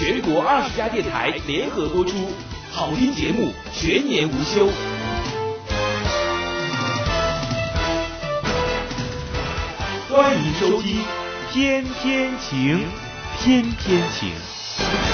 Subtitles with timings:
[0.00, 2.32] 全国二十家电台联合播出，
[2.72, 4.66] 好听节目全年无休。
[10.08, 11.00] 欢迎收听
[11.52, 12.78] 《天天晴》，
[13.44, 15.09] 天天晴。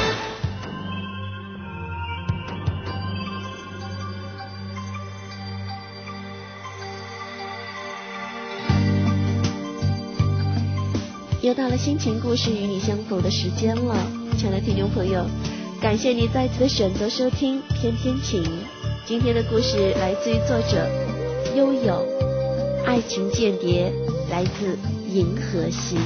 [11.56, 13.96] 到了心情故事与你相逢的时间了，
[14.36, 15.24] 亲爱的听众朋友，
[15.80, 18.44] 感谢你再次的选择收听《天天晴》。
[19.06, 20.86] 今天的故事来自于作者
[21.56, 22.06] 悠悠，
[22.84, 23.90] 《爱情间谍》
[24.30, 24.76] 来自
[25.10, 25.96] 银河系。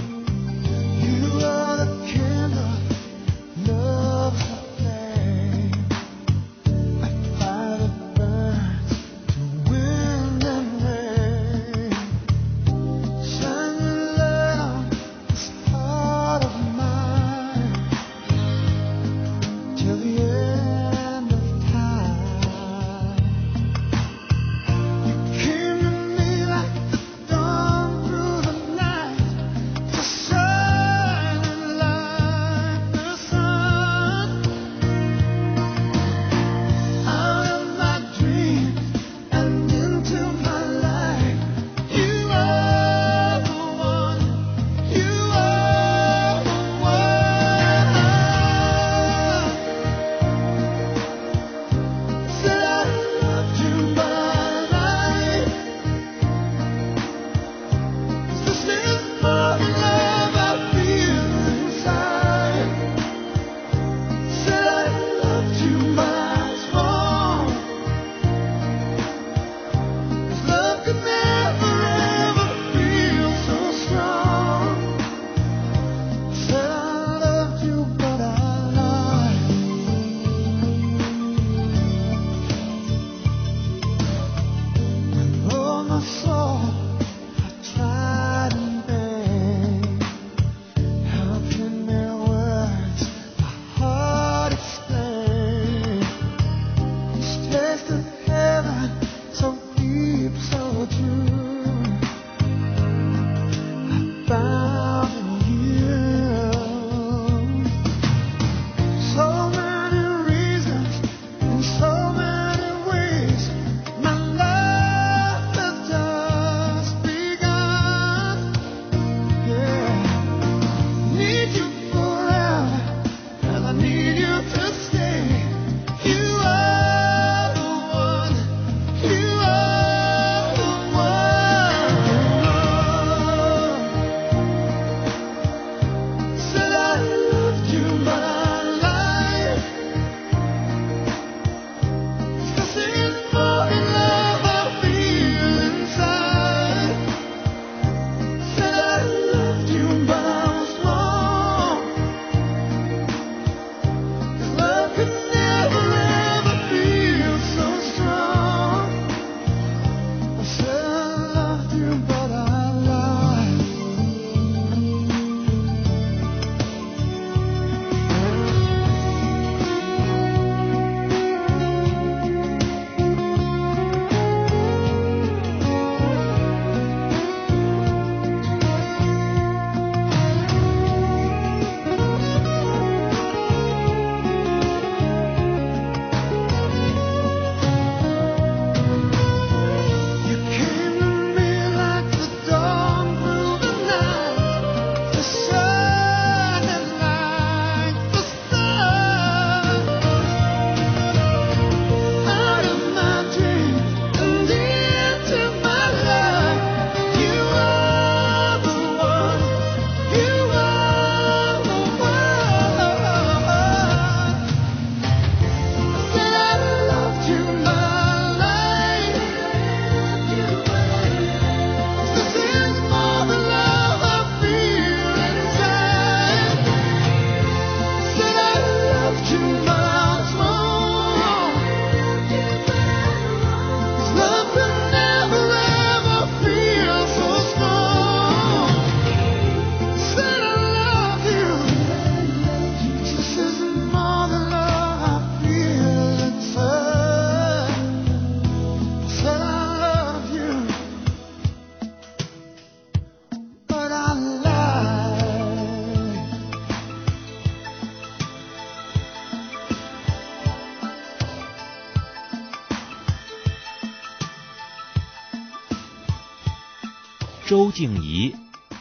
[267.51, 268.37] 周静怡，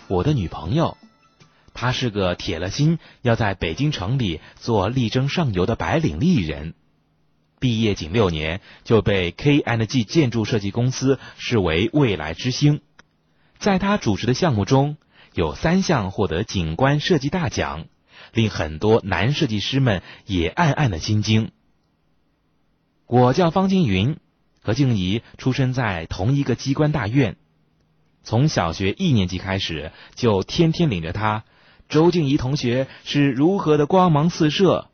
[0.08, 0.96] 我的女朋友。
[1.74, 6.76] 她是个铁了心要在北京城里做力争上游的白领丽人。
[7.60, 12.82] 毕业仅六年，就被 KNG 建筑设计公司视为未来之星。
[13.58, 14.98] 在她主持的项目中，
[15.34, 17.88] 有三项获得景观设计大奖，
[18.34, 21.50] 令很多男设计师们也暗暗的心惊。
[23.08, 24.18] 我叫方金云，
[24.62, 27.36] 和静怡出生在同一个机关大院。
[28.24, 31.44] 从小学一年级开始，就天天领着他。
[31.88, 34.90] 周静怡同学是如何的光芒四射，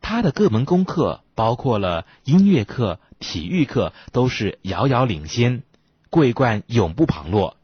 [0.00, 5.62] 他的各门功课，包括了音乐课、体育课，都是遥遥领先，
[6.08, 7.56] 桂冠永不旁落。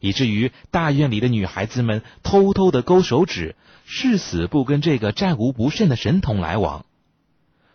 [0.00, 3.54] 以至于大院里的女孩子们偷偷的勾手指，
[3.84, 6.86] 誓死不跟这个战无不胜的神童来往。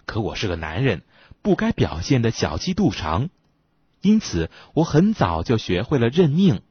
[0.06, 1.04] 可我是个男人，
[1.42, 3.30] 不该表现的小气肚肠，
[4.04, 6.62] 因此我很早就学会了认命。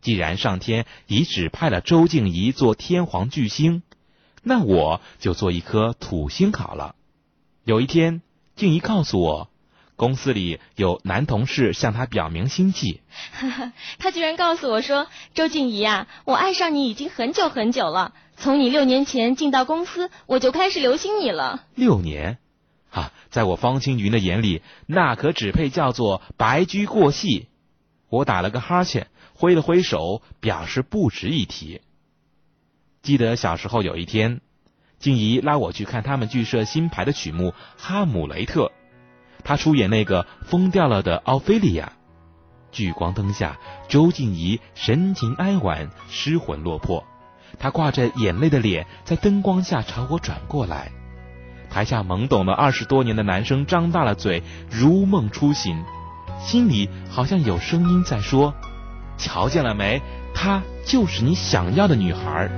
[0.00, 3.82] 既然上天已指派了周静怡做天皇巨星，
[4.42, 6.96] 那我就做一颗土星好了。
[7.64, 8.22] 有一天，
[8.56, 9.50] 静怡告诉我。
[9.96, 13.02] 公司里有男同事向她表明心迹，
[14.00, 18.14] 他居然告诉我说：“周静怡啊，我爱上你已经很久很久了。
[18.38, 22.38] 从你六年前进到公司，我就开始留心你了。”六年，啊，
[23.30, 27.48] 在我方青云的眼里，那可只配叫做白驹过隙。
[28.08, 31.80] 我打了个哈欠，挥了挥手，表示不值一提。
[33.02, 34.40] 记得小时候有一天，
[34.98, 38.66] 静怡拉我去看他们剧社新排的曲目《哈姆雷特》。
[39.44, 41.92] 他出演那个疯掉了的奥菲利亚，
[42.72, 47.06] 聚光灯下，周静怡神情哀婉，失魂落魄。
[47.58, 50.99] 她挂着眼泪的脸在灯光下朝我转过来。
[51.70, 55.82] 台下懵懂了二十多年的男生张大了嘴，如梦初醒，
[56.40, 58.52] 心里好像有声音在说
[59.16, 60.02] ：“瞧见了没？
[60.34, 62.50] 她就是你想要的女孩。”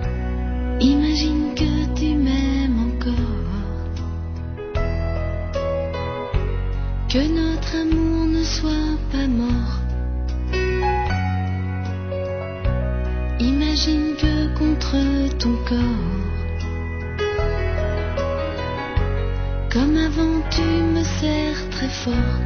[19.72, 22.38] Comme avant tu me serres très fort.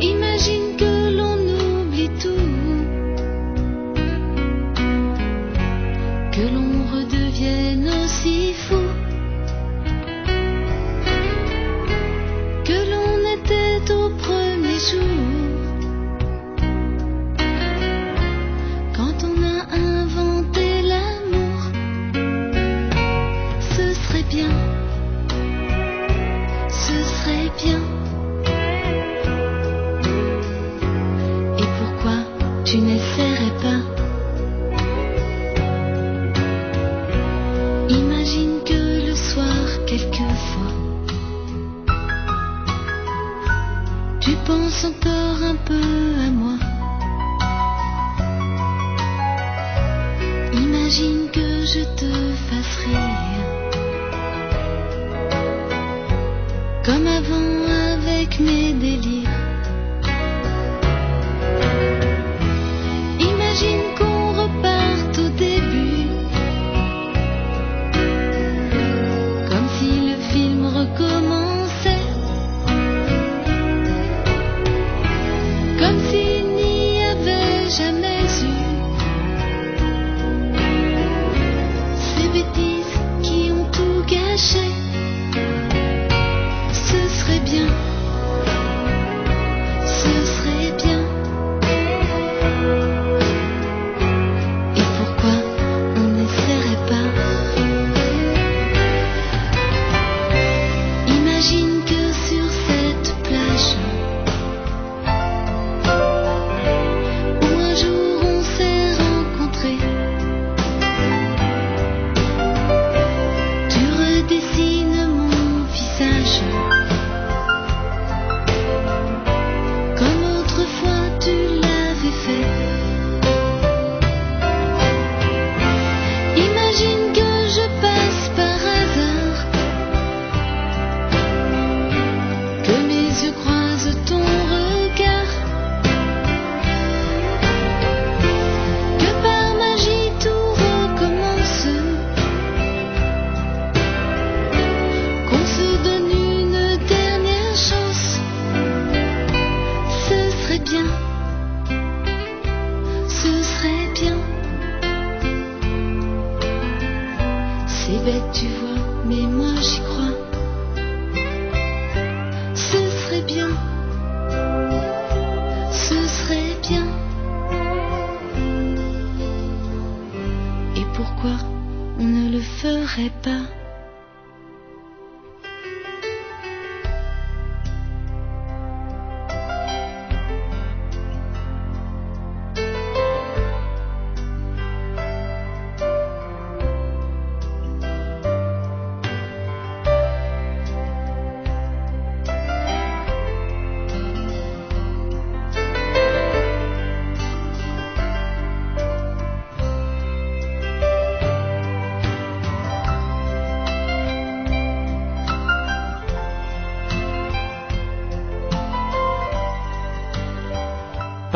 [0.00, 1.38] Imagine que l'on
[1.82, 2.48] oublie tout,
[6.32, 6.75] que l'on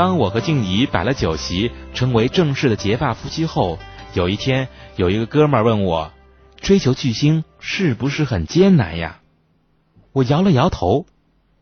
[0.01, 3.79] 当我和静怡摆了酒席，成为正式的结发夫妻后，
[4.15, 6.11] 有一天，有一个哥们儿问我，
[6.57, 9.21] 追求巨星是不是很艰难呀？
[10.13, 11.05] 我摇了摇头，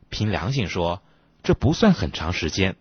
[0.08, 1.02] 凭良心说，
[1.42, 2.76] 这不算很长时间。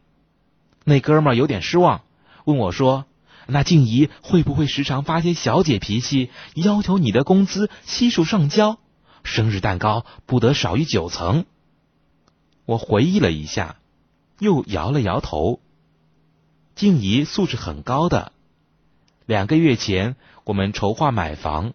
[0.83, 2.03] 那哥们儿有点失望，
[2.45, 3.05] 问我说
[3.49, 8.77] ：“那静怡会不会时常发些小姐脾气，要求你的工资悉数上交，
[9.23, 11.45] 生日蛋糕不得少于九层？”
[12.67, 13.76] 我回忆了一下。
[14.39, 15.59] 又摇了摇头。
[16.75, 18.31] 静怡素质很高的。
[19.25, 21.73] 两个月前，我们筹划买房，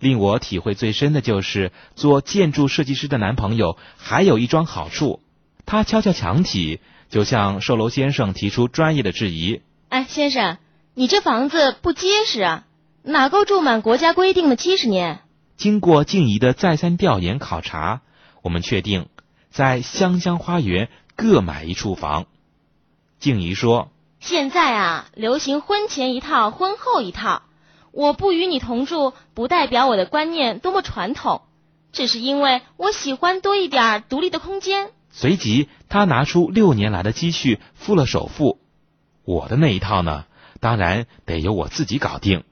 [0.00, 5.20] 令我体会最深的就是做建筑设计师的男朋友还有一桩好处，
[5.64, 9.62] 他敲敲墙体，就向售楼先生提出专业的质疑。
[9.88, 10.58] 哎，先生，
[10.94, 12.66] 你这房子不结实啊，
[13.02, 15.20] 哪够住满国家规定的七十年？
[15.56, 18.02] 经过静怡的再三调研考察，
[18.42, 19.06] 我们确定
[19.50, 20.90] 在香香花园。
[21.16, 22.26] 各买一处房，
[23.20, 27.42] 静怡说：“现在啊，流行婚前一套，婚后一套。
[27.92, 31.42] 我不与你同住，不代表我的观念多么传统，
[31.92, 38.58] 只是因为我喜欢多一点独立的空间。”随即，他拿出六年来的积蓄付了首付。
[39.24, 40.24] 我的那一套呢，
[40.58, 42.42] 当然得由我自己搞定。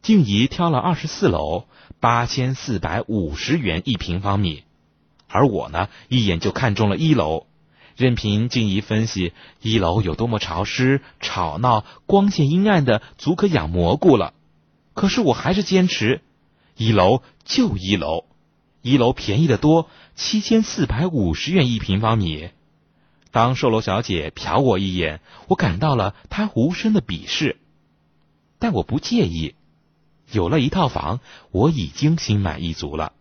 [0.00, 1.66] 静怡挑了二十四楼，
[2.00, 4.64] 八千四百五十元一平方米，
[5.28, 7.46] 而我呢，一眼就看中了一楼。
[7.96, 14.34] 任凭静怡分析一楼有多么潮湿、吵闹、光线阴暗的，足可养蘑菇了。
[14.94, 16.22] 可是我还是坚持，
[16.76, 18.24] 一楼就一楼，
[18.82, 22.50] 一楼便宜的多，七千四百五十元一平方米。
[23.30, 27.58] 当售楼小姐瞟我一眼，我感到了她无声的鄙视，
[28.58, 29.54] 但我不介意。
[30.30, 31.20] 有了一套房，
[31.50, 33.12] 我已经心满意足了。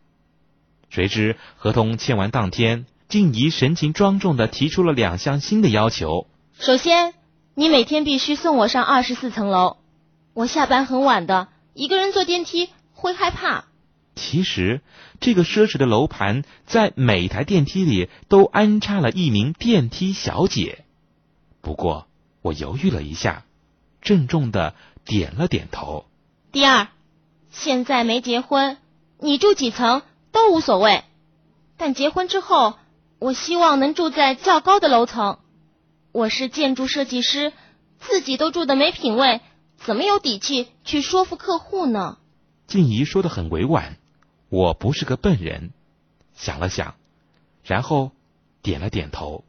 [0.89, 2.85] 谁知合同签完当天。
[3.13, 6.25] 静怡神情庄重的提出了两项新的要求。
[6.57, 7.13] 首先，
[7.53, 9.77] 你每天必须送我上二十四层楼。
[10.33, 13.65] 我下班很晚的，一个人坐电梯会害怕。
[14.15, 14.81] 其实，
[15.19, 20.83] 这个奢侈的楼盘在每台电梯里都安插了一名电梯小姐。
[21.61, 22.07] 不过，
[22.41, 23.45] 我犹豫了一下，
[24.01, 24.73] 郑重的
[25.05, 26.05] 点了点头。
[26.51, 26.87] 第二，
[27.51, 28.77] 现在没结婚，
[29.19, 30.01] 你住几层
[30.31, 31.03] 都无所谓。
[31.77, 32.73] 但结婚之后。
[33.23, 35.37] 我希望能住在较高的楼层。
[36.11, 37.53] 我是建筑设计师，
[37.97, 39.39] 自己都住的没品位，
[39.77, 42.17] 怎么有底气去说服客户呢？
[42.67, 43.95] 静怡说的很委婉，
[44.49, 45.71] 我不是个笨人。
[46.35, 46.95] 想了想，
[47.63, 48.11] 然后
[48.61, 49.45] 点了点头。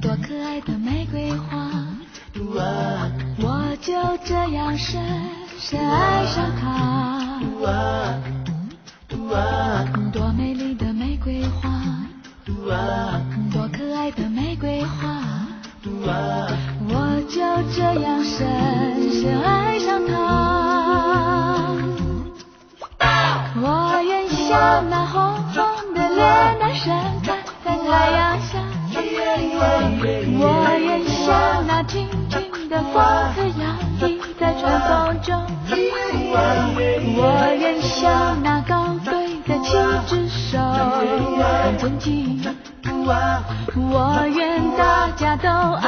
[0.00, 1.70] 多可爱的玫瑰花，
[3.38, 5.02] 我就这样深
[5.58, 7.40] 深爱上她。
[43.76, 45.85] 我愿大家都爱。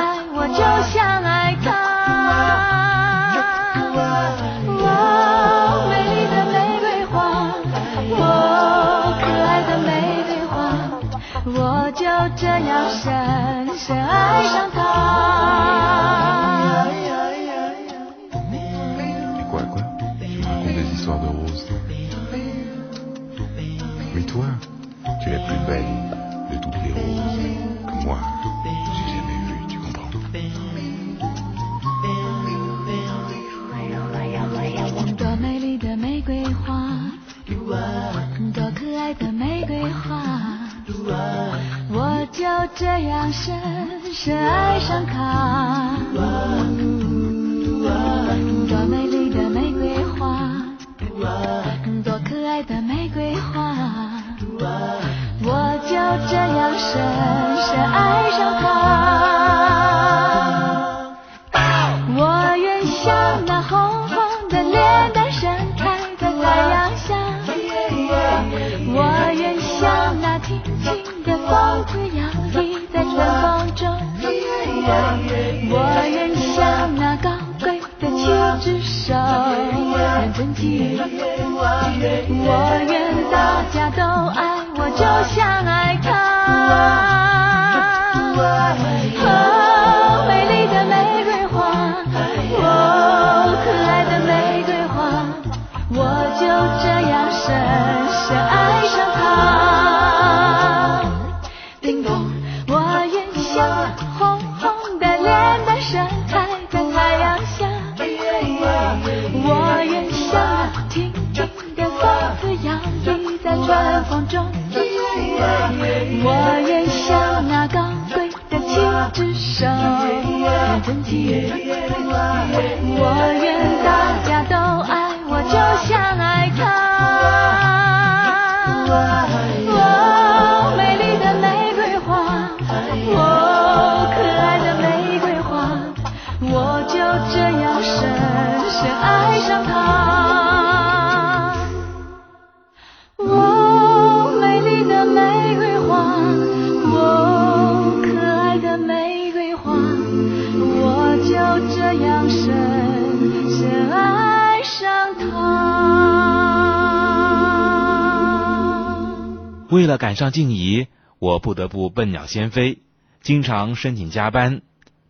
[159.88, 160.86] 为了赶上静怡，
[161.18, 162.80] 我不得不笨鸟先飞，
[163.22, 164.60] 经常申请加班，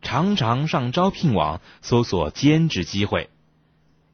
[0.02, 3.28] 常常上招聘网搜索兼职机会。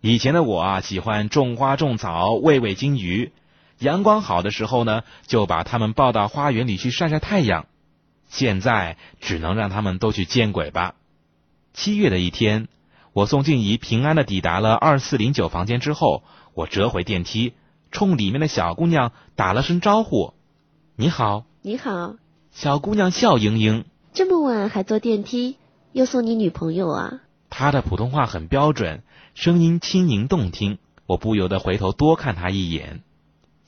[0.00, 3.30] 以前的我啊，喜欢种花种草，喂喂金鱼。
[3.78, 7.66] 阳光好的时候呢，就把它们抱到花园里去晒晒太阳。
[8.30, 10.94] 现在只能让他们都去见鬼吧。
[11.74, 12.68] 七月的一天，
[13.12, 16.22] 我送静怡平安的抵达了二四零九房间之后，
[16.54, 17.52] 我折回电梯，
[17.90, 20.32] 冲里面的小姑娘打了声招呼
[20.96, 21.44] ：“你好。
[21.62, 22.14] 你好，”
[22.54, 25.56] 小姑娘笑盈盈，这么晚还坐电梯，
[25.90, 27.20] 又送你女朋友啊？
[27.50, 29.02] 她的普通话很标准，
[29.34, 33.02] 声音轻盈动听，我不由得回头多看她一眼。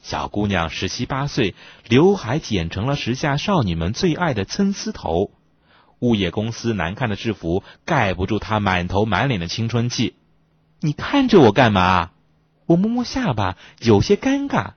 [0.01, 1.57] 小姑娘十七八岁，
[1.89, 5.33] 刘海剪成了时下少女们最爱的参丝头，
[5.99, 10.15] 物业公司难看的制服盖不住她满头满脸的青春气。
[10.79, 12.13] 你看着我干嘛？
[12.67, 14.75] 我摸摸下巴，有些尴尬。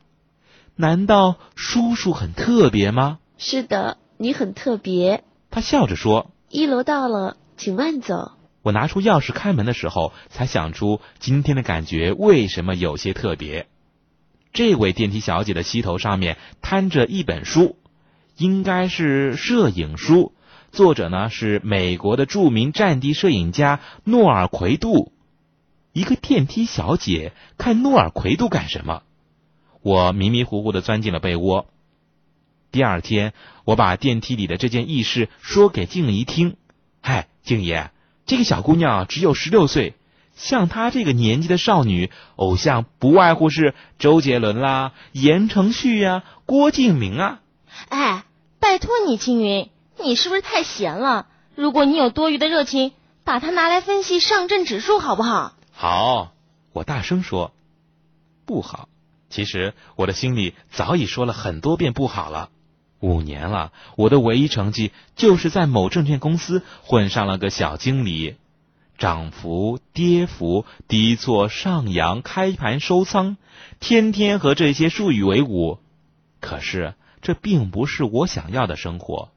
[0.81, 3.19] 难道叔叔很特别吗？
[3.37, 5.25] 是的，你很特别。
[5.51, 6.31] 他笑着说。
[6.47, 8.31] 一楼到了，请慢走。
[8.61, 13.67] 我拿出钥匙开门的时候，才想出今天的感觉为什么有些特别。
[14.53, 17.75] 这位电梯小姐的膝头上面摊着一本书，
[18.37, 20.31] 应该是摄影书，
[20.71, 25.11] 作者呢是美国的著名战地摄影家诺尔奎杜。
[25.91, 29.01] 一个电梯小姐看诺尔奎杜干什么？
[29.81, 31.67] 我迷迷糊糊的钻进了被窝。
[32.71, 33.33] 第二天，
[33.65, 36.57] 我把电梯里的这件轶事说给静怡听。
[37.01, 37.75] 嗨，静怡，
[38.25, 39.95] 这个小姑娘只有十六岁，
[40.35, 47.39] 像她这个年纪的少女，偶像不外乎是周杰伦啦、言承旭呀、郭敬明啊。
[47.87, 48.25] 哎，
[48.59, 51.27] 拜托你，青云，你是不是太闲了？
[51.55, 52.91] 如果你有多余的热情，
[53.23, 55.53] 把它拿来分析上证指数，好不好？
[55.71, 56.33] 好，
[56.73, 57.51] 我大声说，
[58.45, 58.89] 不好。
[59.29, 62.49] 其实我的心里早已说了很多遍不好了。
[62.99, 68.35] 五年了，我的唯一成绩就是在某证券公司混上了个小经理，
[68.97, 73.37] 涨幅、跌幅、低做、上扬、开盘、收仓，
[73.79, 75.79] 天天和这些术语为伍。
[76.41, 79.29] 可是这并不是我想要的生活，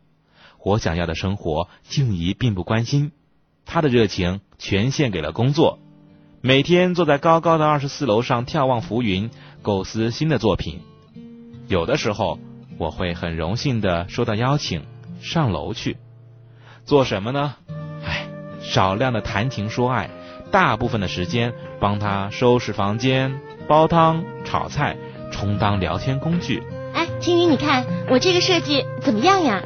[0.65, 3.13] 我想要的生活，静怡并不关心，
[3.65, 5.79] 她的热情全献给了工作，
[6.45, 9.31] 每天坐在高高的二十四楼上眺望浮云，
[9.63, 10.81] 构思新的作品。
[11.69, 12.39] 有的时候。
[12.79, 14.83] 我会很荣幸的收到邀请，
[15.21, 15.99] 上楼去
[16.85, 17.55] 做什么呢？
[18.03, 18.27] 唉，
[18.61, 20.11] 少量的谈情说爱，
[20.51, 24.97] 大部分的时间帮他收拾房间、煲汤、炒菜，
[25.31, 26.63] 充当聊天工具。
[26.93, 29.63] 哎，青云，你看我这个设计怎么样呀？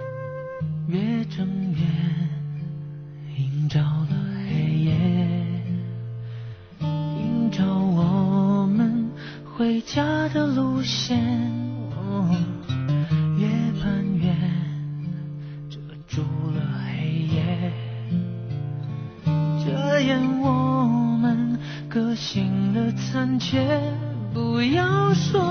[0.88, 1.65] 月正
[9.76, 11.20] 回家的路线
[11.94, 12.34] 哦，
[13.36, 13.46] 越
[13.78, 14.34] 攀越
[15.68, 16.22] 遮住
[16.54, 17.70] 了黑夜，
[19.62, 20.82] 遮掩我
[21.20, 21.58] 们
[21.90, 23.78] 个性的残缺。
[24.32, 25.42] 不要说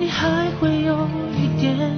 [0.00, 1.97] 你还会有一点。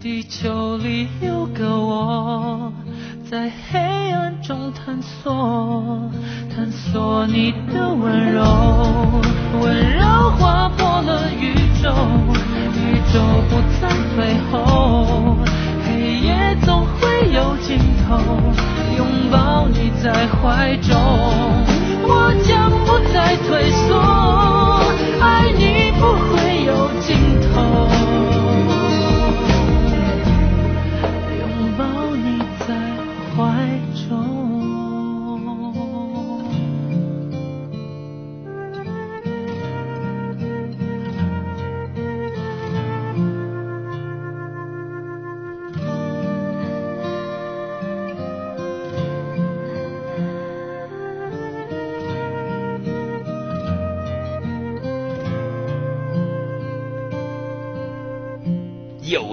[0.00, 2.72] 地球里有个我
[3.28, 3.78] 在黑
[4.12, 6.10] 暗中探索
[6.54, 8.42] 探索你的温柔。
[9.60, 11.90] 温柔划破了宇宙
[12.74, 15.36] 宇宙不再退后
[15.84, 18.18] 黑夜总会有尽头
[18.96, 20.96] 拥抱你在怀中。
[22.10, 24.00] 我将不再退缩
[25.20, 26.47] 爱你不会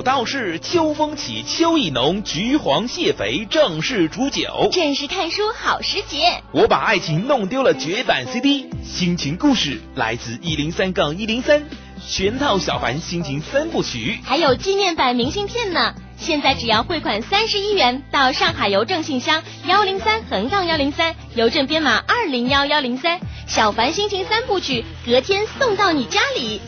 [0.06, 4.70] 道是秋风起，秋意浓，橘黄蟹肥正是煮酒。
[4.72, 6.44] 正是看书好时节。
[6.52, 11.63] 我把爱情弄丢了绝版 CD，心情故事来自一零三杠一零三，
[12.08, 15.96] 全套小凡心情三部曲，还有纪念版明信片呢。
[16.18, 26.62] 现在只要汇款三十一元到上海邮政信箱幺零三横杠幺零三，邮政编码二零幺幺零三，小凡心情三部曲隔天送到你家里。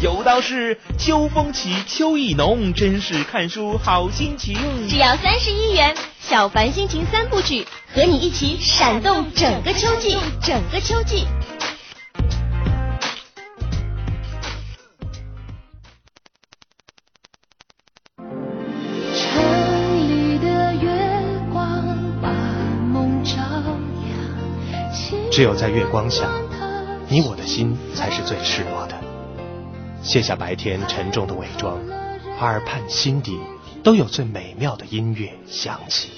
[0.00, 4.56] 有道是秋风起秋意浓真是看书好心情。
[4.88, 11.26] 只要三十一元小凡心情三部曲和你一起闪动整个秋季整个秋季。
[19.12, 20.88] 城里的月
[21.52, 21.84] 光
[22.22, 22.30] 把
[22.92, 23.32] 梦照
[24.04, 26.30] 亮只有在月光下
[27.08, 28.97] 你我的心才是最赤裸的。
[30.02, 31.78] 卸下白天沉重的伪装，
[32.40, 33.38] 耳畔心底
[33.82, 36.10] 都有最美妙的音乐响起。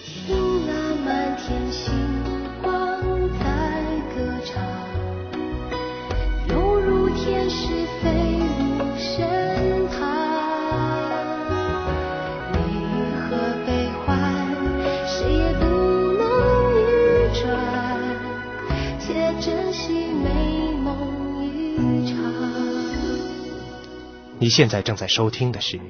[24.42, 25.76] 你现在正在收听的是《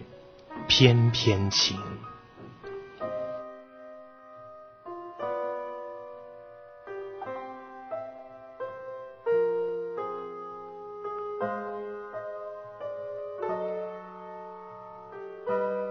[0.67, 1.79] 翩翩情》。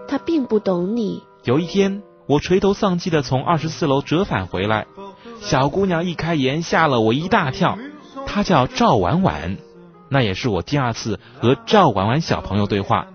[0.06, 1.22] 他并不懂你。
[1.44, 4.86] 有一天，我垂头丧气的从二十四楼折返回来，
[5.40, 7.78] 小姑娘一开言，吓了我一大跳。
[8.26, 9.56] 她叫赵婉婉。
[10.10, 13.06] 那也是我第二次和赵婉婉小朋友对话，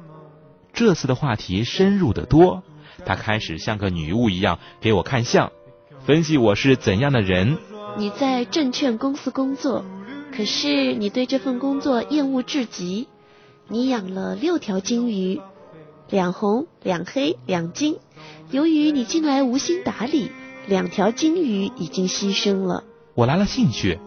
[0.74, 2.64] 这次的话题深入的多。
[3.06, 5.52] 她开始像个女巫一样给我看相，
[6.06, 7.58] 分析我是怎样的人。
[7.98, 9.84] 你在证券公司工作，
[10.36, 13.10] 可是你对这份工作厌恶至极。
[13.68, 15.42] 你养了六条金鱼，
[16.10, 17.98] 两红两黑两金。
[18.52, 20.32] 由于你近来无心打理，
[20.68, 22.84] 两条金鱼已经牺牲了。
[23.16, 24.00] 我来了兴趣。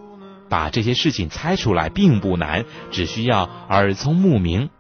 [0.49, 4.71] 把这些事情猜出来并不难，只需要耳聪目明。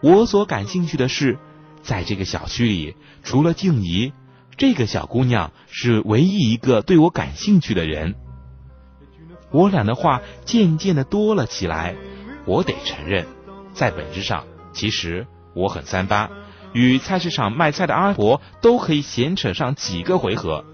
[0.00, 1.38] 我所感兴趣的是，
[1.82, 4.12] 在这个小区里，除了静怡，
[4.56, 8.14] 这个小姑娘是唯一一个对我感兴趣的人。
[9.50, 11.94] 我俩的话渐渐的多了起来。
[12.46, 13.26] 我得承认，
[13.72, 16.28] 在本质上，其实我很三八，
[16.74, 20.64] 与菜市场卖菜的阿婆都可以闲扯上几个回合，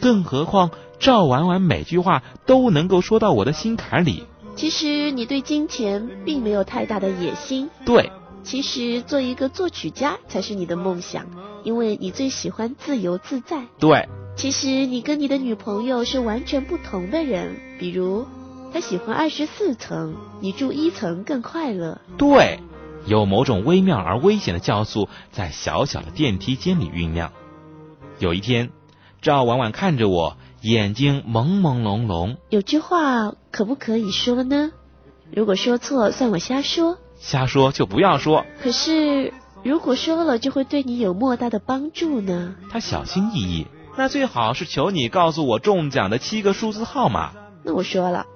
[0.00, 0.70] 更何况。
[0.98, 4.24] 赵婉婉每句话都能够说到我的心坎里。
[4.56, 7.70] 其实你对金钱并没有太大的野心。
[7.86, 8.10] 对，
[8.42, 11.26] 其实做一个作曲家才是你的梦想，
[11.62, 13.62] 因为你最喜欢自由自在。
[13.78, 18.26] 对，其实你跟你的女朋友是完全不同的人，比如
[18.72, 22.00] 她喜欢二十四层，你住一层更快乐。
[22.16, 22.58] 对，
[23.06, 27.30] 有某种微妙而危险的酵素在小小的电梯间里酝酿。
[28.18, 28.70] 有一天，
[29.22, 30.36] 赵婉婉看着我。
[30.60, 34.72] 眼睛朦朦胧胧，有句话可不可以说呢？
[35.32, 36.98] 如果说错，算我瞎说。
[37.20, 38.44] 瞎说就不要说。
[38.60, 42.56] 可是如果说了，就会对你有莫大的帮助呢。
[42.70, 43.66] 他小心翼翼，
[43.96, 47.32] 那最好是求你告诉我中奖的七个数字号码。
[47.62, 48.26] 那我说了，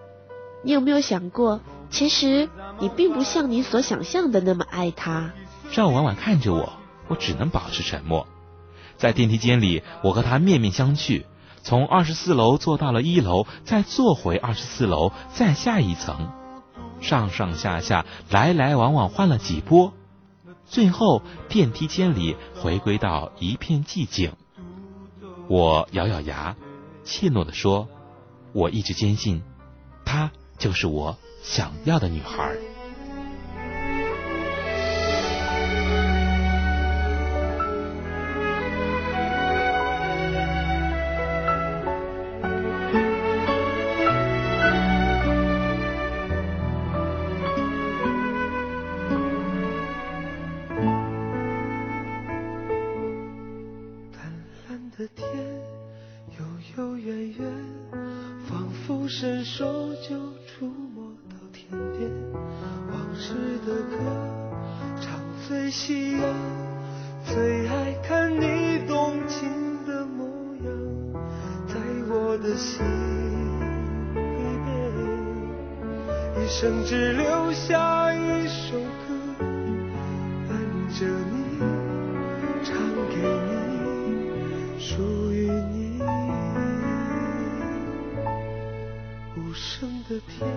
[0.63, 5.33] 你有没有想过，其实你并不像你所想象的那么爱他。
[5.73, 6.73] 赵婉婉看着我，
[7.09, 8.29] 我只能保持沉默。
[8.97, 11.25] 在电梯间里，我和他面面相觑。
[11.63, 16.31] 从二十四楼坐到了一楼，再坐回二十四楼，再下一层，
[17.01, 19.93] 上上下下，来来往往换了几波，
[20.67, 24.33] 最后电梯间里回归到一片寂静。
[25.49, 26.57] 我咬咬牙，
[27.05, 27.89] 怯懦地说
[28.53, 29.43] ：“我一直坚信，
[30.05, 32.57] 她就是我想要的女孩。”
[90.09, 90.49] 的天，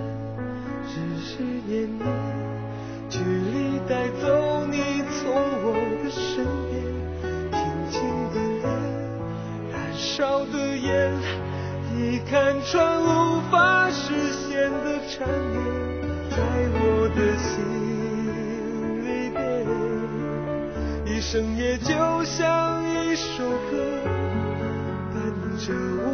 [0.87, 2.05] 只是念念，
[3.09, 6.73] 距离带走你从我的身边。
[7.51, 7.53] 平
[7.91, 7.95] 静
[8.33, 8.65] 的脸，
[9.71, 11.11] 燃烧的眼，
[11.95, 15.55] 一看穿无法实现的缠绵。
[16.31, 16.35] 在
[16.77, 17.53] 我的心
[19.05, 19.39] 里边，
[21.05, 23.73] 一生也就像一首歌，
[25.13, 25.15] 伴
[25.57, 26.05] 着我，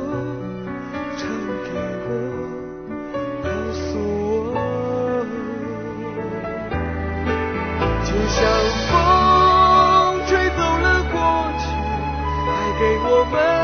[13.31, 13.60] 给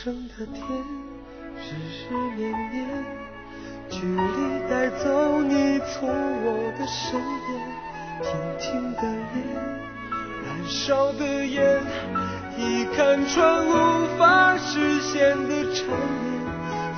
[0.00, 0.64] 无声的天，
[1.58, 1.60] 日
[2.08, 2.40] 日年
[2.72, 2.88] 年，
[3.90, 4.16] 距离
[4.66, 7.48] 带走你从我的身边，
[8.22, 9.02] 平静的
[9.34, 9.38] 脸，
[10.42, 11.60] 燃烧的眼，
[12.56, 13.70] 已看穿无
[14.16, 16.32] 法实现的缠绵，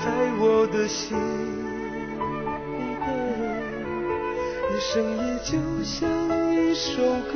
[0.05, 0.07] 在
[0.38, 3.11] 我的心里边，
[4.71, 4.93] 一生
[5.27, 5.51] 也就
[5.83, 6.09] 像
[6.55, 7.35] 一首歌，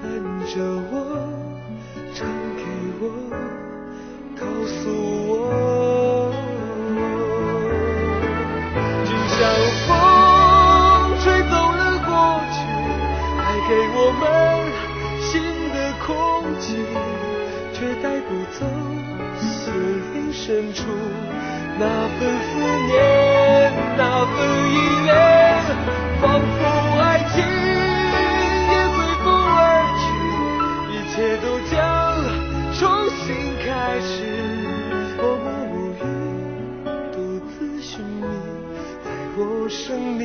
[0.00, 0.08] 伴
[0.46, 0.54] 着
[0.90, 1.01] 我，
[20.44, 20.82] 深处
[21.78, 21.86] 那
[22.18, 22.98] 份思念，
[23.96, 24.34] 那份
[24.72, 24.74] 依
[25.04, 25.14] 恋，
[26.20, 26.58] 仿佛
[27.00, 27.38] 爱情
[28.68, 29.24] 也随风
[29.54, 29.56] 而
[30.02, 30.04] 去，
[30.90, 31.72] 一切都将
[32.74, 32.80] 重
[33.20, 33.22] 新
[33.64, 34.10] 开始。
[35.16, 36.04] 默默无语，
[37.12, 38.26] 独自寻觅，
[39.04, 39.80] 在我生
[40.16, 40.20] 命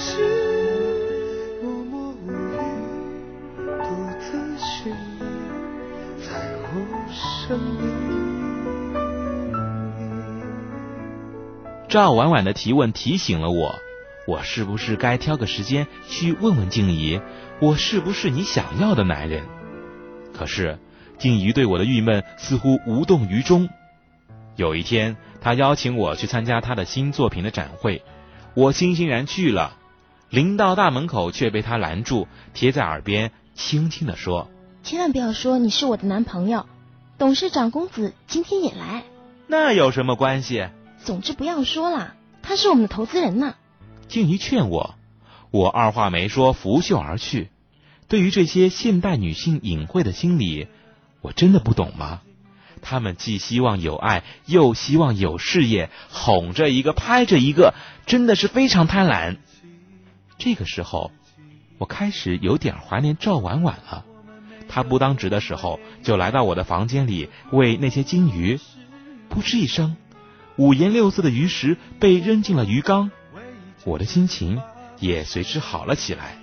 [0.00, 2.56] 是默默无语，
[3.82, 3.84] 独
[4.20, 4.94] 自寻
[11.88, 13.74] 赵婉婉的提问提醒了我，
[14.28, 17.20] 我是不是该挑个时间去问问静怡，
[17.60, 19.42] 我是不是你想要的男人？
[20.32, 20.78] 可是
[21.18, 23.68] 静怡对我的郁闷似乎无动于衷。
[24.54, 28.04] 有一天，她邀请我去参加她的新作品的展会，
[28.54, 29.77] 我欣欣然去了。
[30.30, 34.48] 临到大门口，却被他拦住，贴在耳边轻轻地说
[34.82, 36.66] 千万不要说你是我的男朋友，
[37.18, 39.04] 董事长公子今天也来。
[39.48, 40.68] ：“那有什么关系
[41.02, 43.54] 总之不要说啦，他是我们的投资人呢。？”
[44.08, 44.94] 静怡劝我，
[45.50, 47.50] 我二话没说，拂袖而去。
[48.08, 50.68] 对于这些现代女性隐晦的心理，
[51.20, 52.20] 我真的不懂吗？
[52.80, 57.74] 她们既希望有爱，又希望有事业，哄着一个，拍着一个，
[58.06, 59.36] 真的是非常贪婪。
[60.38, 61.10] 这个时候，
[61.78, 64.04] 我开始有点怀念赵婉婉了。
[64.68, 68.60] 她不当值的时候，就来到我的房间里喂那些金鱼，
[69.28, 69.96] 扑哧一声，
[70.56, 73.10] 五颜六色的鱼食被扔进了鱼缸，
[73.84, 74.60] 我的心情
[75.00, 76.38] 也随之好了起来。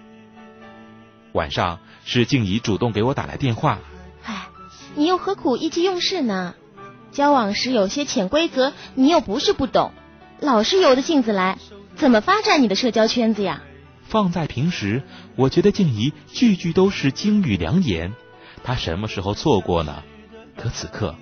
[1.32, 3.80] 晚上是静怡主动给我打来电话，
[4.24, 4.48] 唉，
[4.96, 6.56] 你又何苦意气用事呢？
[7.12, 9.94] 交往时有些潜规则，你又不是不懂，
[10.42, 11.58] 老是由着性子来，
[11.96, 13.62] 怎么发展你的社交圈子呀？
[14.08, 15.04] 放在平时，
[15.36, 18.14] 我觉得静怡句句都是金玉良言，
[18.64, 20.04] 她什么时候错过呢？
[20.56, 21.16] 可此刻，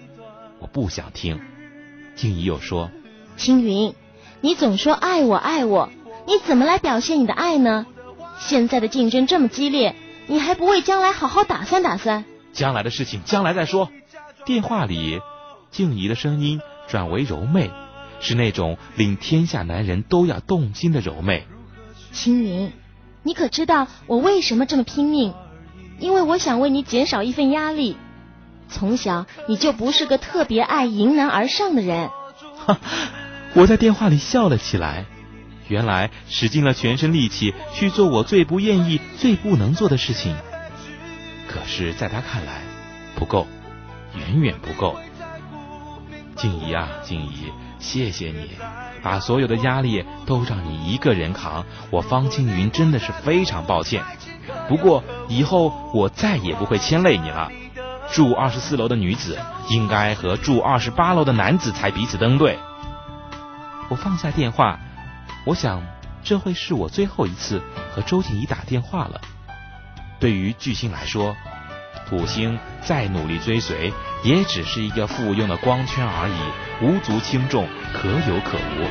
[0.60, 1.40] 我不想听。
[2.16, 2.92] 静怡又说
[3.36, 3.96] 青云，
[4.42, 5.90] 你总说爱我爱我，
[6.28, 7.88] 你怎么来表现你的爱呢？
[8.38, 9.96] 现在的竞争这么激烈，
[10.28, 13.90] 你还不为将来好好打算打算？：“将来的事情将来再说。”
[14.46, 15.22] 电话里，
[15.72, 17.72] 静怡的声音转为柔媚，
[18.20, 21.48] 是那种令天下男人都要动心的柔媚。
[22.14, 22.72] 青云，
[23.24, 25.34] 你可知道我为什么这么拼命？
[26.00, 27.98] 因为我想为你减少一份压力。
[28.70, 32.10] 从小你就不是个特别爱迎难而上的人。
[32.56, 32.80] 哈，
[33.54, 35.06] 我在电话里笑了起来。
[35.70, 40.36] 原来使尽了全身力气去做我最不愿意、最不能做的事情，
[41.48, 42.62] 可是，在他看来，
[43.16, 43.48] 不够，
[44.14, 44.98] 远远不够。
[46.36, 48.50] 静怡啊，静怡，谢谢你，
[49.04, 51.64] 把所有的压力都让你一个人扛。
[51.92, 54.04] 我方青云真的是非常抱歉。
[54.68, 57.52] 不过以后我再也不会牵累你了。
[58.12, 59.40] 住二十四楼的女子
[59.70, 62.58] 应该和住二十八楼的男子才彼此登对。
[63.90, 64.80] 我放下电话，
[65.46, 65.84] 我想
[66.24, 69.20] 这会是我最后一次和周静怡打电话了。
[70.20, 71.36] 对于巨星来说，
[72.08, 73.92] 土星再努力追随，
[74.24, 78.84] 也只是一个附庸的光圈而已，无足轻重，可有可无。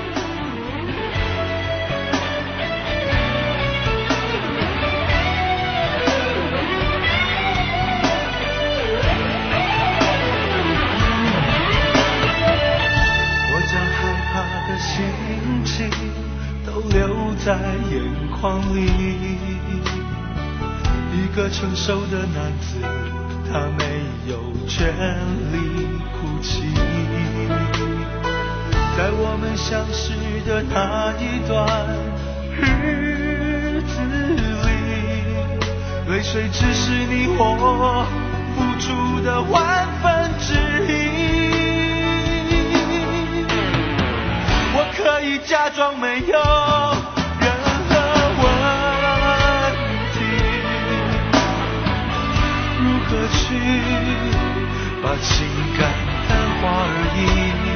[13.50, 14.00] 我将害
[14.32, 14.34] 怕
[14.66, 15.04] 的心
[15.62, 15.90] 情
[16.64, 17.52] 都留在
[17.90, 18.00] 眼
[18.40, 18.80] 眶里，
[21.12, 22.80] 一个成熟的男子，
[23.52, 23.84] 他没
[24.30, 24.88] 有权
[25.52, 26.72] 利哭泣。
[29.02, 30.14] 在我们相识
[30.46, 31.58] 的那一段
[32.56, 33.98] 日子
[34.62, 34.70] 里，
[36.06, 38.06] 泪水只是你我
[38.54, 40.54] 付出的万分之
[40.86, 40.88] 一。
[44.72, 46.38] 我可以假装没有
[47.40, 47.50] 任
[47.88, 47.90] 何
[48.38, 48.46] 问
[50.14, 50.14] 题，
[52.78, 53.10] 如何。
[53.34, 53.40] 去
[55.02, 55.26] 把情
[55.76, 55.90] 感
[56.28, 56.30] 淡
[56.60, 57.71] 化而已。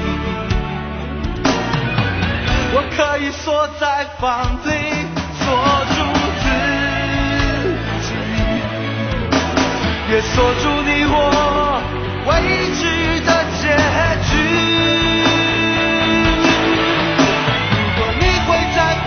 [2.78, 4.68] 我可以锁在房里，
[5.40, 5.46] 锁
[5.96, 5.98] 住
[6.42, 6.44] 自
[8.04, 8.08] 己，
[10.12, 11.14] 也锁住你我
[12.26, 12.30] 未
[12.76, 12.84] 知
[13.24, 13.64] 的结
[14.28, 14.30] 局。
[17.72, 18.78] 如果你会在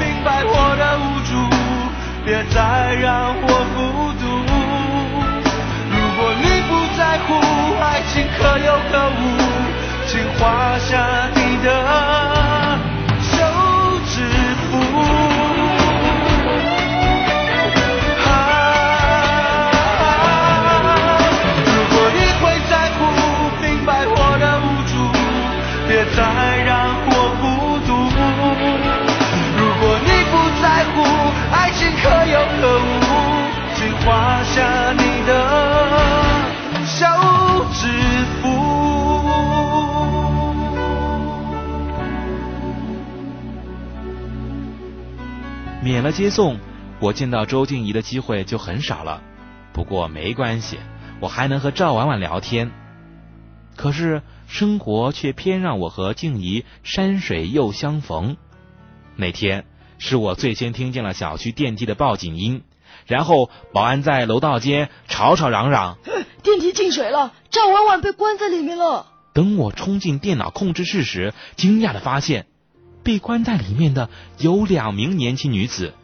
[0.00, 0.50] 明白我
[0.80, 1.30] 的无助，
[2.24, 2.56] 别再
[2.94, 3.46] 让我
[3.76, 3.76] 孤
[4.16, 4.24] 独。
[5.92, 7.28] 如果你不在乎
[7.78, 9.20] 爱情可有可无，
[10.08, 10.40] 请画
[10.78, 11.68] 下你的
[45.92, 46.58] 免了接送，
[47.00, 49.22] 我见到周静怡的机会就很少了。
[49.74, 50.78] 不过没关系，
[51.20, 52.70] 我还能和赵婉婉聊天。
[53.76, 58.38] 可是生活却偏让我和静怡山水又相逢。
[59.16, 59.66] 那天
[59.98, 62.62] 是我最先听见了小区电梯的报警音，
[63.04, 65.98] 然后保安在楼道间吵吵嚷嚷
[66.42, 72.46] ：“电梯进水了，赵婉婉被关在里面了。”等我冲进电脑控制室时，惊讶的发现。
[73.02, 75.94] 被关在里面的有两名年轻女子，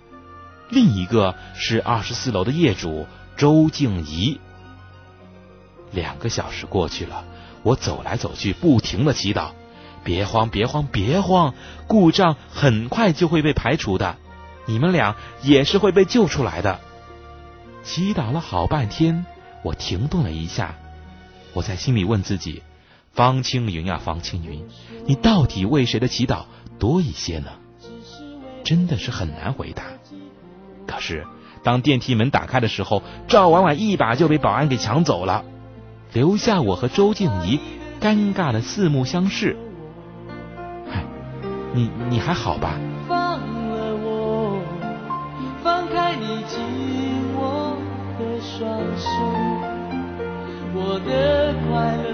[0.68, 4.40] 另一个是二十四楼的业主周静怡。
[5.92, 7.24] 两个小时过去了，
[7.62, 9.52] 我走来走去，不停的祈祷：
[10.04, 11.54] 别慌，别慌，别慌，
[11.86, 14.16] 故障很快就会被排除的，
[14.66, 16.80] 你们俩也是会被救出来的。
[17.82, 19.24] 祈祷了好半天，
[19.62, 20.74] 我停顿了一下，
[21.54, 22.62] 我在心里问自己：
[23.14, 24.68] 方青云啊，方青云，
[25.06, 26.44] 你到底为谁的祈祷？
[26.78, 27.50] 多一些呢，
[28.64, 29.82] 真的是很难回答。
[30.86, 31.26] 可是
[31.62, 35.44] 当电梯门打开的时候，赵婉婉一把就被保安给抢走了，
[36.12, 37.60] 留下我和周静怡
[38.00, 39.56] 尴尬的四目相视。
[40.90, 41.04] 嗨，
[41.74, 42.78] 你你还好吧？
[43.06, 44.60] 放了我，
[45.62, 46.60] 放开你紧
[47.36, 47.76] 握
[48.18, 49.08] 的双手，
[50.74, 52.06] 我的快乐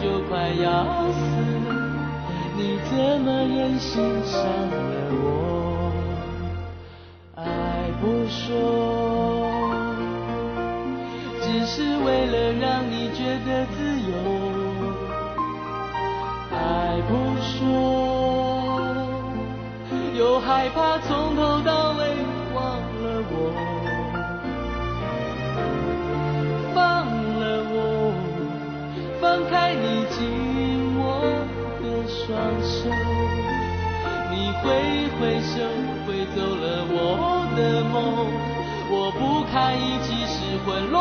[0.00, 1.33] 就快要死。
[2.56, 4.76] 你怎么忍心伤了
[5.10, 5.90] 我？
[7.34, 7.42] 爱
[8.00, 8.54] 不说，
[11.42, 13.76] 只是为了让你觉得自
[14.12, 14.12] 由。
[16.52, 17.58] 爱不说，
[20.16, 21.53] 又害怕从头
[34.64, 34.70] 挥
[35.20, 35.60] 挥手，
[36.06, 36.96] 挥走了我
[37.54, 37.94] 的梦，
[38.90, 40.98] 我不堪一击，失魂落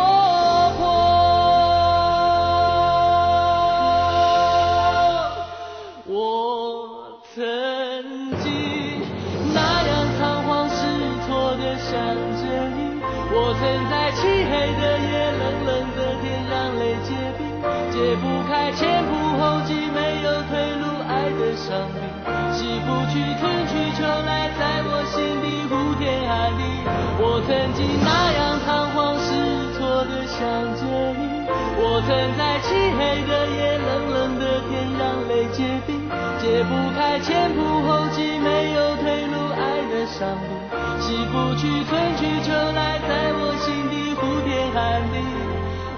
[27.34, 29.34] 我曾经那样仓皇失
[29.73, 30.38] 措的想
[30.77, 30.86] 着
[31.17, 31.49] 你，
[31.81, 35.97] 我曾在漆黑的夜，冷冷的天，让泪结冰，
[36.38, 39.49] 解不开前仆后继，没有退路。
[39.49, 45.17] 爱的伤悲，洗不去，春去秋来，在我心底呼天喊地。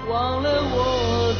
[0.08, 1.36] 忘了我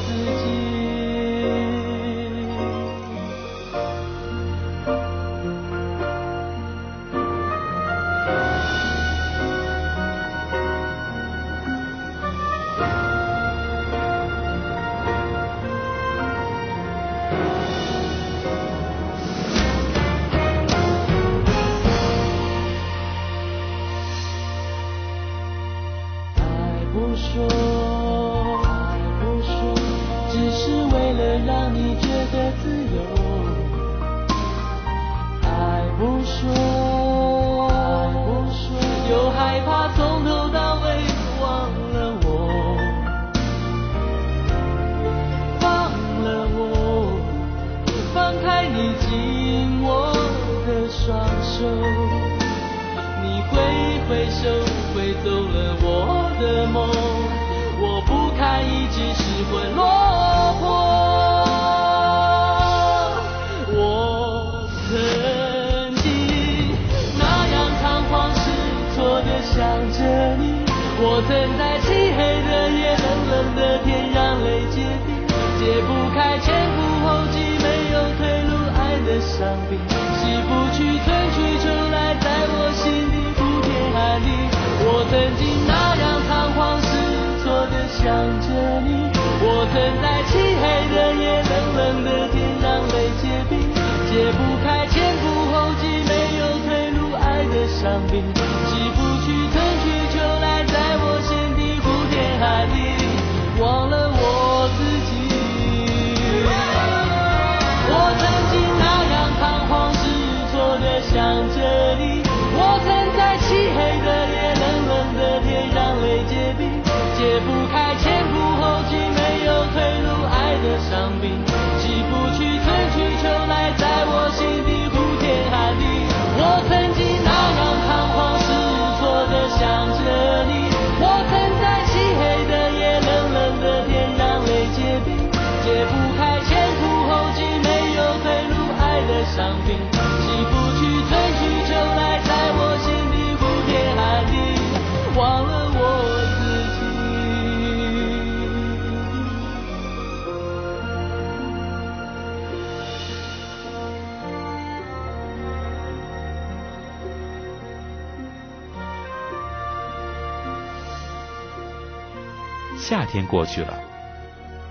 [162.89, 163.80] 夏天过去了，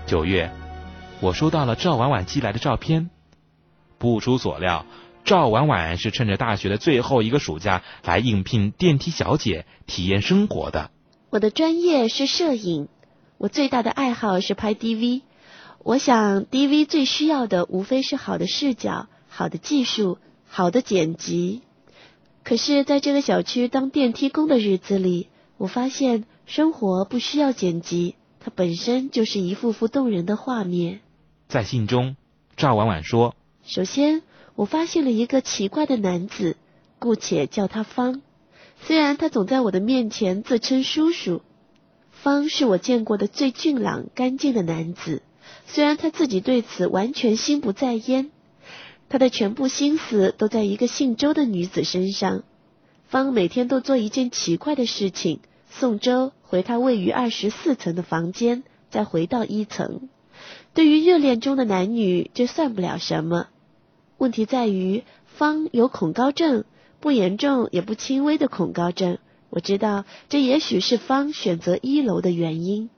[0.06, 0.50] 九月，
[1.20, 3.10] 我收到了赵婉婉寄来的照片。
[3.98, 4.86] 不出所料，
[5.22, 10.90] 赵婉婉是趁着大学的最后一个暑假来应聘电梯小姐，体验生活的。
[11.28, 12.88] 我的专业是摄影，
[13.36, 15.20] 我最大的爱好是拍 DV。
[15.84, 20.16] 我想 DV 最需要的无非是好的视角、好的技术、
[20.48, 21.60] 好的剪辑。
[22.44, 31.00] 可是，在这个小区当电梯工的日子里，我发现生活不需要剪辑，它本身就是一幅幅动人的画面。
[31.48, 32.16] 在信中，
[32.56, 33.34] 赵婉婉说
[33.64, 34.22] 首先，
[34.54, 36.56] 我发现了一个奇怪的男子，
[37.00, 38.22] 姑且叫他方。
[38.80, 41.42] 虽然他总在我的面前自称叔叔，
[42.12, 45.22] 方是我见过的最俊朗、干净的男子。
[45.66, 48.30] 虽然他自己对此完全心不在焉，
[49.08, 52.44] 他的全部心思都在一个姓周的女子身上。
[53.08, 55.40] 方每天都做一件奇怪的事情，
[55.70, 60.08] 送周回他位于二十四层的房间，再回到一层。
[60.74, 63.48] 对于热恋中的男女，这算不了什么。
[64.18, 66.64] 问题在于方有恐高症，
[67.00, 69.18] 不严重也不轻微的恐高症。
[69.50, 72.90] 我知道这也许是方选择一楼的原因。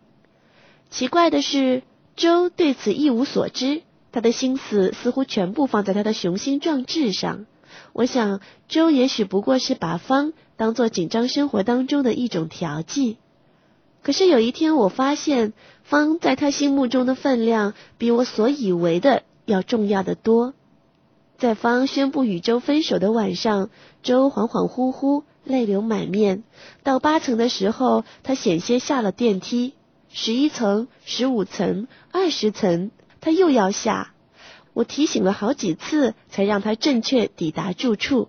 [0.90, 1.82] 奇怪的是，
[2.16, 3.82] 周对此一无所知，
[4.12, 7.46] 他的心思似乎全部放在他的雄心壮志上。
[7.92, 13.18] 我想，周也许不过是把方当做紧张生活当中的一种调剂。
[14.02, 20.54] 可是有一天，我发现方在他心目中的分量比我所以为的要重要的多。
[21.36, 23.70] 在方宣布与周分手的晚上，
[24.02, 26.42] 周恍恍惚惚，泪流满面。
[26.82, 29.74] 到八层的时候，他险些下了电梯。
[30.10, 32.90] 十一层、十五层、二十层，
[33.20, 34.14] 他又要下。
[34.72, 38.28] 我提醒了好几次，才让他正确抵达住处。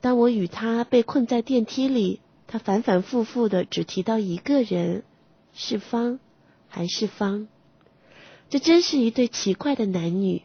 [0.00, 5.02] 当我与他被困在电梯里，他反反复复的只提到一个人，
[5.54, 6.18] 是方，
[6.68, 7.48] 还是方。
[8.50, 10.42] 这真是一对奇怪的男女，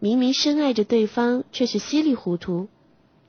[0.00, 2.68] 明明深爱着对方，却是稀里糊涂。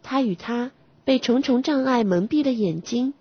[0.03, 0.71] 他与他
[1.05, 3.13] 被重重障碍蒙蔽了眼睛，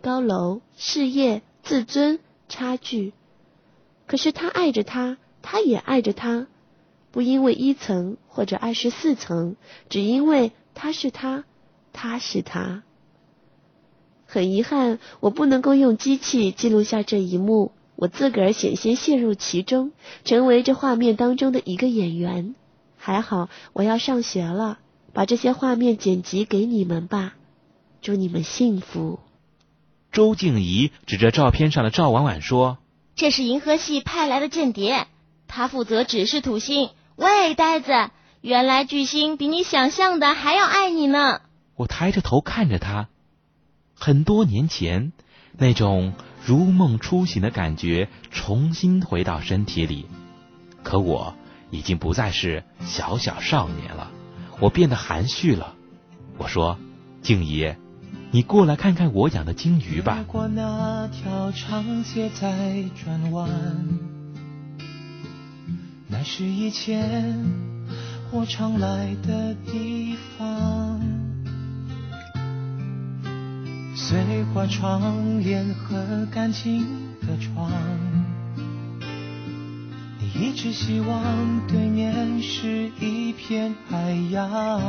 [0.00, 3.12] 高楼、事业、自尊、差距，
[4.06, 6.46] 可是他爱着她，他也爱着他，
[7.10, 9.56] 不因为一层或者二十四层，
[9.88, 11.44] 只因为他是他，
[11.92, 12.82] 他是他。
[14.30, 19.90] 很遗憾，我不能够用机器记录下这一幕，我自个儿险些陷入其中，
[20.24, 22.54] 成为这画面当中的一个演员。
[22.96, 24.78] 还好，我要上学了，
[25.12, 27.34] 把这些画面剪辑给你们吧。
[28.00, 29.18] 祝你们幸福。
[30.12, 32.78] 周静怡指着照片上的赵婉婉说
[33.16, 35.08] ：“这是银河系派来的间谍，
[35.48, 36.90] 他负责指示土星。
[37.16, 38.10] 喂，呆子，
[38.42, 41.40] 原来巨星比你想象的还要爱你呢。”
[41.74, 43.08] 我抬着头看着他。
[44.02, 45.12] 很多年前，
[45.58, 50.06] 那种如梦初醒的感觉重新回到身体里，
[50.82, 51.34] 可我
[51.70, 54.10] 已经不再是小小少年了，
[54.58, 55.74] 我变得含蓄了。
[56.38, 56.78] 我说
[57.20, 57.74] ：“静怡，
[58.30, 60.24] 你过来看看我养的金鱼吧。”，
[66.08, 67.44] 那是以前
[68.32, 71.19] 我常来的地方。
[73.94, 76.84] 碎花窗帘和干净
[77.20, 77.70] 的床，
[80.18, 84.80] 你一直希望对面是一片海洋。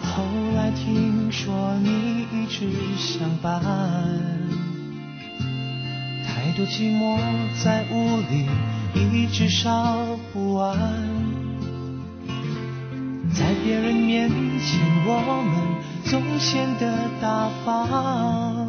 [0.00, 3.62] 后来听说你一直相伴，
[6.26, 7.18] 太多寂寞
[7.64, 8.46] 在屋里
[8.94, 11.11] 一直烧不完。
[13.34, 15.52] 在别人面前，我们
[16.04, 18.68] 总显得大方，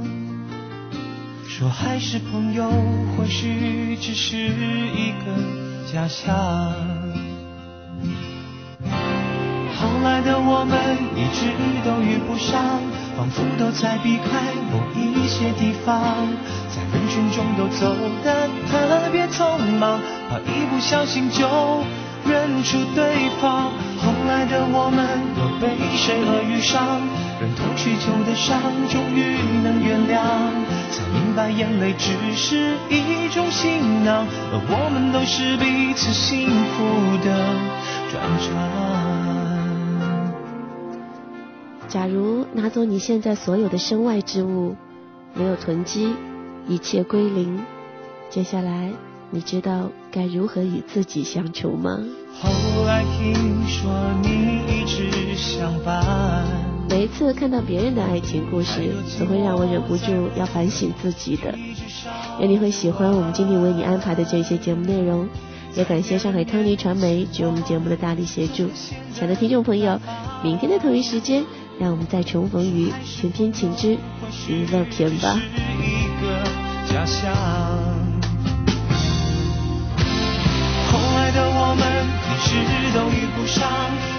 [1.48, 2.72] 说还是朋友，
[3.16, 6.34] 或许只是一个假象。
[9.76, 10.74] 后来的我们
[11.16, 11.52] 一直
[11.84, 12.80] 都遇不上，
[13.18, 16.26] 仿佛都在避开某一些地方，
[16.70, 17.94] 在人群中都走
[18.24, 20.00] 得特别匆忙，
[20.30, 21.46] 怕一不小心就
[22.26, 23.72] 认出对方。
[23.98, 25.06] 后来的我们
[25.38, 27.02] 又被谁而遇上？
[27.42, 30.20] 忍痛许久的伤，终于能原谅。
[30.92, 37.28] 才明白眼泪只是一种行囊，而我们都是彼此幸福的
[38.12, 38.48] 专场。
[41.88, 44.76] 假如拿走你现在所有的身外之物，
[45.34, 46.16] 没有囤积，
[46.68, 47.60] 一切归零，
[48.30, 48.92] 接下来
[49.34, 51.98] 你知道该如何与自己相处吗？
[52.40, 52.52] 后
[52.86, 53.34] 来听
[53.68, 56.46] 说你一直相伴。
[56.88, 61.52] 每一次看到别人的爱情故事，总会让我忍不住要反省自己的。
[62.40, 65.28] 愿你会喜欢我们今天为你安排的这些节目内容，
[65.74, 68.70] 也感谢上海康尼传媒对我们节目的大力协助。
[69.16, 70.00] 亲爱的听众朋友，
[70.44, 71.44] 明天的同一时间，
[71.80, 73.98] 让我们再重逢于《偏偏情之
[74.48, 75.40] 娱乐篇》吧。
[81.34, 81.82] 的我们
[82.30, 82.54] 一直
[82.94, 83.66] 都遇不上，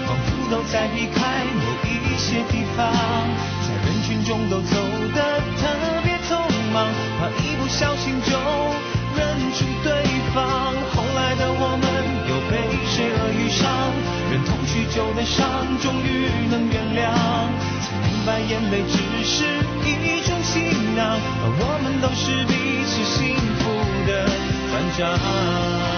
[0.05, 2.91] 仿佛都在避开某一些地方，
[3.63, 4.75] 在人群中都走
[5.15, 5.63] 得特
[6.03, 6.35] 别匆
[6.73, 8.35] 忙，怕一不小心就
[9.15, 9.23] 认
[9.55, 10.03] 出对
[10.35, 10.43] 方。
[10.91, 11.87] 后来的我们
[12.27, 12.53] 又被
[12.91, 13.63] 谁而遇上？
[14.31, 15.47] 忍痛许久的伤，
[15.81, 17.15] 终于能原谅，
[17.79, 23.63] 才明白眼泪只是一种行囊，而我们都是彼此幸福
[24.05, 24.27] 的
[24.69, 25.94] 专章。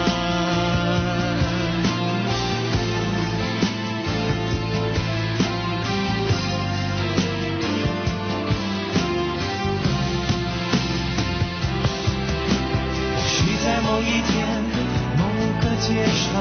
[16.17, 16.33] 个街上，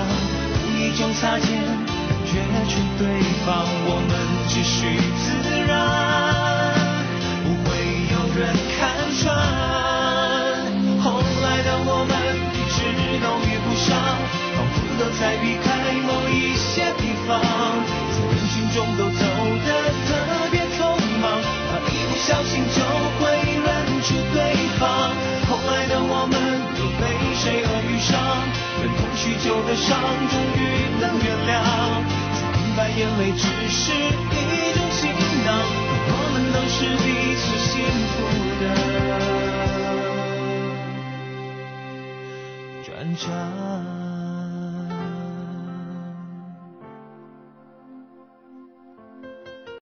[0.78, 1.46] 一种擦肩，
[2.24, 3.06] 觉出对
[3.44, 3.48] 方，
[3.84, 4.10] 我们
[4.48, 5.24] 只需自
[5.66, 5.70] 然，
[7.44, 7.76] 不会
[8.10, 8.40] 有人
[8.78, 8.80] 看
[9.20, 9.24] 穿。
[11.02, 12.12] 后来的我们
[12.56, 12.76] 一直
[13.20, 13.88] 都遇不上，
[14.56, 15.68] 仿佛都在避开
[16.06, 17.38] 某一些地方，
[18.12, 19.22] 在人群中都走
[19.66, 19.68] 得
[20.08, 20.10] 特
[20.50, 21.24] 别匆忙，
[21.70, 22.80] 怕一不小心就
[23.20, 23.24] 会
[23.60, 23.66] 认
[24.02, 24.36] 出对
[24.78, 25.25] 方。
[25.88, 26.34] 的我们
[26.76, 27.04] 都被。
[27.36, 28.16] 谁而遇上？
[28.82, 29.92] 忍痛许久的伤，
[30.32, 30.58] 终于
[30.98, 31.52] 能原谅。
[32.34, 34.98] 才明白眼泪只是一种行
[35.44, 35.48] 囊，
[36.08, 37.06] 我们都是彼
[37.36, 37.72] 此幸
[38.08, 38.14] 福
[38.58, 38.64] 的
[42.82, 43.95] 转场。